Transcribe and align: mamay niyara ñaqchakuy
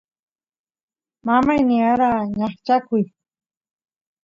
mamay 1.25 1.59
niyara 1.67 2.09
ñaqchakuy 2.37 3.03